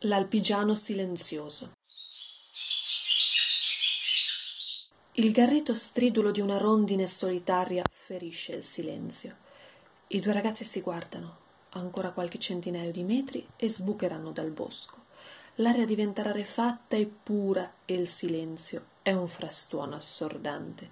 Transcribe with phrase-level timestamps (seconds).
[0.00, 1.72] L'alpigiano silenzioso.
[5.12, 9.36] Il garrito stridulo di una rondine solitaria ferisce il silenzio.
[10.08, 11.38] I due ragazzi si guardano,
[11.70, 15.04] ancora qualche centinaio di metri, e sbucheranno dal bosco.
[15.56, 20.90] L'aria diventa rarefatta e pura e il silenzio è un frastuono assordante.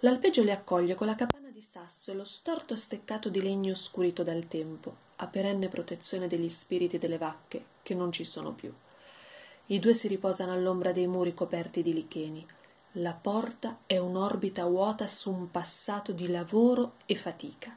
[0.00, 4.48] L'alpeggio li accoglie con la capanna di sasso lo storto steccato di legno scurito dal
[4.48, 8.72] tempo, a perenne protezione degli spiriti delle vacche che non ci sono più.
[9.66, 12.46] I due si riposano all'ombra dei muri coperti di licheni.
[12.92, 17.76] La porta è un'orbita vuota su un passato di lavoro e fatica.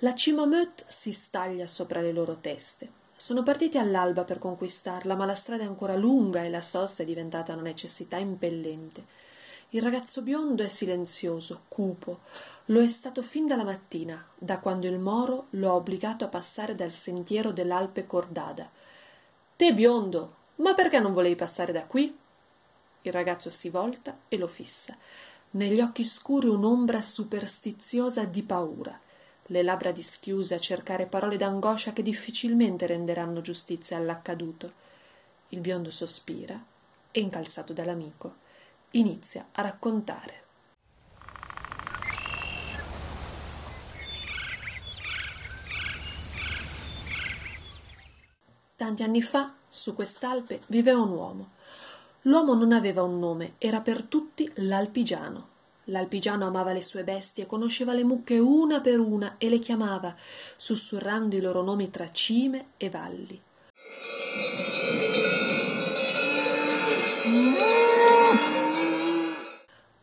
[0.00, 2.90] La cima Meut si staglia sopra le loro teste.
[3.16, 7.06] Sono partiti all'alba per conquistarla, ma la strada è ancora lunga e la sosta è
[7.06, 9.24] diventata una necessità impellente.
[9.70, 12.20] Il ragazzo biondo è silenzioso, cupo.
[12.66, 16.76] Lo è stato fin dalla mattina, da quando il moro lo ha obbligato a passare
[16.76, 18.70] dal sentiero dell'Alpe Cordada.
[19.56, 22.16] Te biondo, ma perché non volevi passare da qui?
[23.02, 24.96] Il ragazzo si volta e lo fissa.
[25.50, 28.98] Negli occhi scuri un'ombra superstiziosa di paura,
[29.46, 34.72] le labbra dischiuse a cercare parole d'angoscia che difficilmente renderanno giustizia all'accaduto.
[35.48, 36.60] Il biondo sospira
[37.10, 38.44] e, incalzato dall'amico,
[38.98, 40.44] inizia a raccontare.
[48.76, 51.50] Tanti anni fa, su quest'Alpe, viveva un uomo.
[52.22, 55.54] L'uomo non aveva un nome, era per tutti l'alpigiano.
[55.84, 60.14] L'alpigiano amava le sue bestie, conosceva le mucche una per una e le chiamava,
[60.56, 63.40] sussurrando i loro nomi tra cime e valli.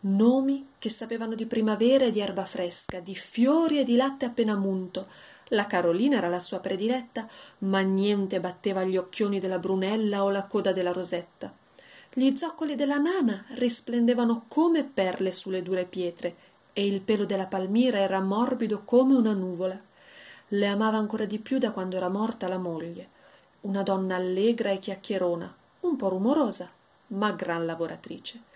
[0.05, 4.57] Nomi che sapevano di primavera e di erba fresca, di fiori e di latte appena
[4.57, 5.07] munto.
[5.47, 7.25] La Carolina era la sua prediletta,
[7.59, 11.53] ma niente batteva gli occhioni della Brunella o la coda della Rosetta.
[12.11, 16.35] Gli zoccoli della nana risplendevano come perle sulle dure pietre
[16.73, 19.79] e il pelo della palmira era morbido come una nuvola.
[20.49, 23.07] Le amava ancora di più da quando era morta la moglie,
[23.61, 26.69] una donna allegra e chiacchierona, un po' rumorosa,
[27.07, 28.51] ma gran lavoratrice.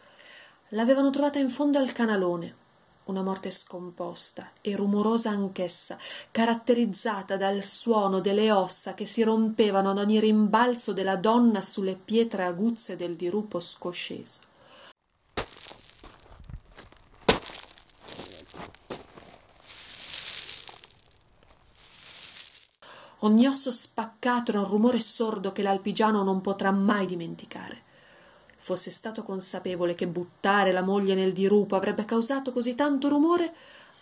[0.71, 2.55] L'avevano trovata in fondo al canalone,
[3.05, 5.97] una morte scomposta e rumorosa anch'essa,
[6.29, 12.43] caratterizzata dal suono delle ossa che si rompevano ad ogni rimbalzo della donna sulle pietre
[12.43, 14.41] aguzze del dirupo scosceso.
[23.19, 27.85] Ogni osso spaccato era un rumore sordo che l'alpigiano non potrà mai dimenticare
[28.67, 33.53] fosse stato consapevole che buttare la moglie nel dirupo avrebbe causato così tanto rumore,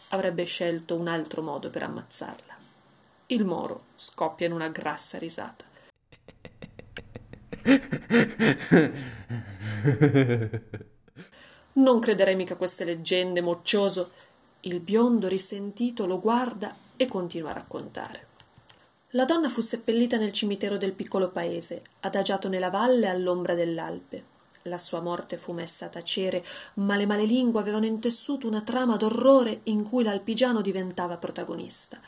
[0.09, 2.57] avrebbe scelto un altro modo per ammazzarla.
[3.27, 5.65] Il moro scoppia in una grassa risata.
[11.73, 14.13] Non crederei mica a queste leggende, moccioso.
[14.61, 18.25] Il biondo risentito lo guarda e continua a raccontare.
[19.09, 24.33] La donna fu seppellita nel cimitero del piccolo paese, adagiato nella valle all'ombra dell'Alpe.
[24.67, 26.43] La sua morte fu messa a tacere,
[26.75, 31.99] ma le malelingue avevano intessuto una trama d'orrore in cui l'alpigiano diventava protagonista.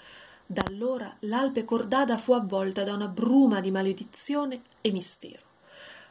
[0.44, 5.44] Da allora l'Alpe Cordada fu avvolta da una bruma di maledizione e mistero.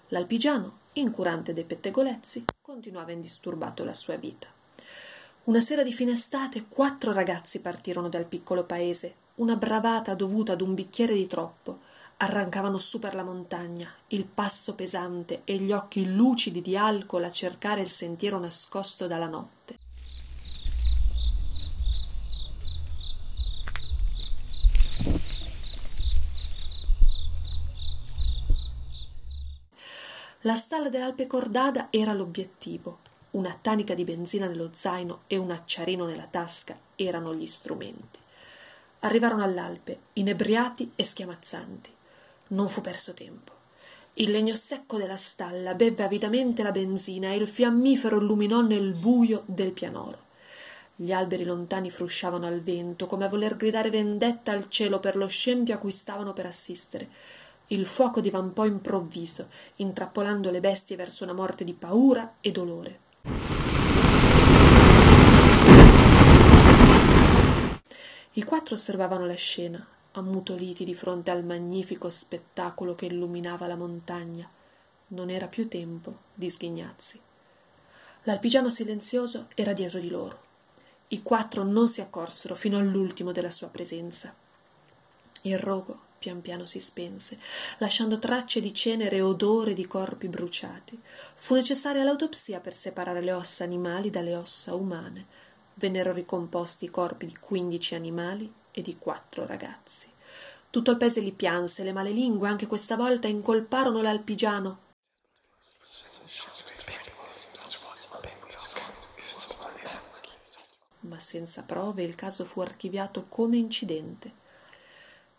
[0.09, 4.47] L'alpigiano, incurante dei pettegolezzi, continuava indisturbato la sua vita.
[5.45, 10.61] Una sera di fine estate quattro ragazzi partirono dal piccolo paese, una bravata dovuta ad
[10.61, 11.81] un bicchiere di troppo,
[12.19, 17.31] arrancavano su per la montagna, il passo pesante e gli occhi lucidi di alcol a
[17.31, 19.79] cercare il sentiero nascosto dalla notte.
[30.41, 33.01] La stalla dell'Alpe Cordada era l'obiettivo.
[33.33, 38.19] Una tanica di benzina nello zaino e un acciarino nella tasca erano gli strumenti.
[39.01, 41.96] Arrivarono all'Alpe, inebriati e schiamazzanti.
[42.49, 43.53] Non fu perso tempo.
[44.15, 49.43] Il legno secco della stalla bevve avidamente la benzina e il fiammifero illuminò nel buio
[49.47, 50.25] del pianoro.
[50.95, 55.27] Gli alberi lontani frusciavano al vento, come a voler gridare vendetta al cielo per lo
[55.27, 57.09] scempio a cui stavano per assistere.
[57.67, 63.01] Il fuoco divampò improvviso, intrappolando le bestie verso una morte di paura e dolore.
[68.33, 69.87] I quattro osservavano la scena,
[70.19, 74.49] ammutoliti di fronte al magnifico spettacolo che illuminava la montagna.
[75.09, 77.21] Non era più tempo di sghignazzi.
[78.23, 80.45] L'alpigiano silenzioso era dietro di loro.
[81.09, 84.35] I quattro non si accorsero fino all'ultimo della sua presenza.
[85.43, 87.39] Il rogo pian piano si spense,
[87.79, 91.01] lasciando tracce di cenere e odore di corpi bruciati.
[91.37, 95.27] Fu necessaria l'autopsia per separare le ossa animali dalle ossa umane.
[95.75, 100.07] Vennero ricomposti i corpi di quindici animali e di quattro ragazzi.
[100.69, 104.81] Tutto il paese li pianse, le male lingue anche questa volta incolparono l'alpigiano.
[111.01, 114.45] Ma senza prove il caso fu archiviato come incidente.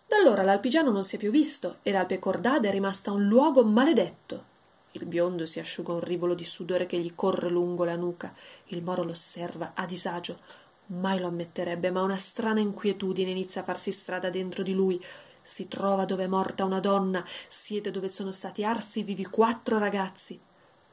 [0.07, 3.63] Da allora l'alpigiano non si è più visto e l'Alpe Cordada è rimasta un luogo
[3.63, 4.56] maledetto.
[4.94, 8.33] Il biondo si asciuga un rivolo di sudore che gli corre lungo la nuca.
[8.68, 10.40] Il moro lo osserva a disagio.
[10.88, 15.04] Mai lo ammetterebbe, ma una strana inquietudine inizia a farsi strada dentro di lui.
[15.42, 20.39] Si trova dove è morta una donna, siede dove sono stati arsi vivi quattro ragazzi.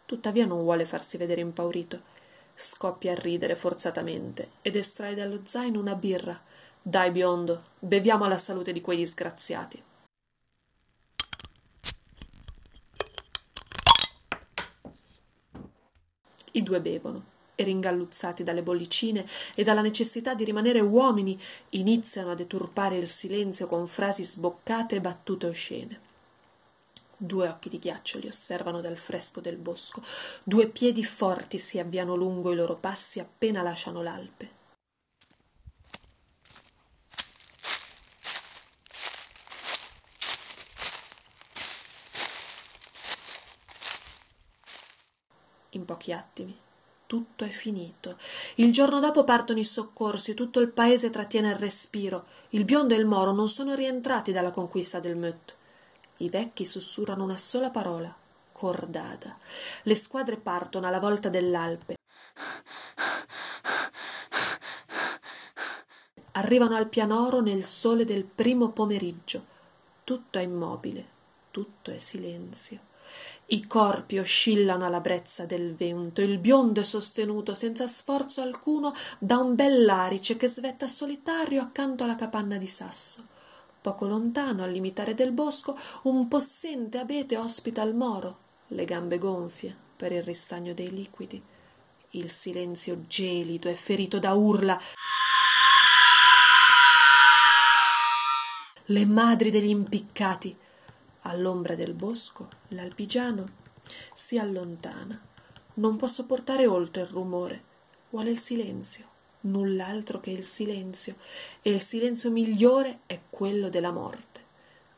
[0.05, 2.13] Tuttavia non vuole farsi vedere impaurito.
[2.55, 6.41] Scoppia a ridere forzatamente ed estrae dallo zaino una birra
[6.87, 9.83] dai, biondo, beviamo alla salute di quei disgraziati.
[16.53, 21.41] I due bevono ringalluzzati dalle bollicine e dalla necessità di rimanere uomini,
[21.71, 26.01] iniziano a deturpare il silenzio con frasi sboccate e battute oscene.
[27.17, 30.03] Due occhi di ghiaccio li osservano dal fresco del bosco,
[30.43, 34.63] due piedi forti si avviano lungo i loro passi appena lasciano l'Alpe.
[45.75, 46.64] in pochi attimi.
[47.15, 48.19] Tutto è finito.
[48.57, 52.27] Il giorno dopo partono i soccorsi, tutto il paese trattiene il respiro.
[52.49, 55.55] Il biondo e il moro non sono rientrati dalla conquista del Mött.
[56.17, 58.13] I vecchi sussurrano una sola parola:
[58.51, 59.39] cordata.
[59.85, 61.95] Le squadre partono alla volta dell'Alpe.
[66.33, 69.47] Arrivano al pianoro nel sole del primo pomeriggio.
[70.03, 71.07] Tutto è immobile,
[71.53, 72.93] tutto è silenzio.
[73.47, 79.37] I corpi oscillano alla brezza del vento, il biondo è sostenuto senza sforzo alcuno da
[79.37, 83.23] un bell'arice che svetta solitario accanto alla capanna di sasso.
[83.83, 88.39] Poco lontano, al limitare del bosco, un possente abete ospita il moro,
[88.69, 91.43] le gambe gonfie per il ristagno dei liquidi.
[92.11, 94.81] Il silenzio gelido è ferito da urla.
[98.87, 100.57] Le madri degli impiccati
[101.25, 103.63] all'ombra del bosco, l'alpigiano
[104.15, 105.21] si allontana.
[105.75, 107.73] Non può sopportare oltre il rumore.
[108.11, 109.07] Vuole il silenzio,
[109.43, 111.17] null'altro che il silenzio,
[111.63, 114.43] e il silenzio migliore è quello della morte.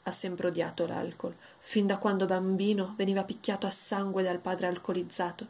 [0.03, 1.35] Ha sempre odiato l'alcol.
[1.59, 5.47] Fin da quando bambino veniva picchiato a sangue dal padre alcolizzato.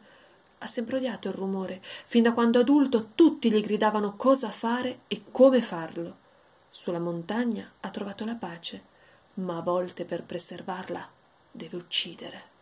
[0.59, 1.81] Ha sempre odiato il rumore.
[2.05, 6.25] Fin da quando adulto tutti gli gridavano cosa fare e come farlo.
[6.69, 8.95] Sulla montagna ha trovato la pace
[9.37, 11.07] ma a volte per preservarla
[11.51, 12.55] deve uccidere.